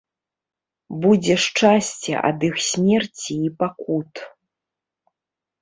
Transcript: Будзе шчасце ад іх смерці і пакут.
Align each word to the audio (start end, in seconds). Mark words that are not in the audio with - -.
Будзе 1.03 1.35
шчасце 1.43 2.13
ад 2.29 2.37
іх 2.49 2.55
смерці 2.71 3.33
і 3.49 3.53
пакут. 3.61 4.11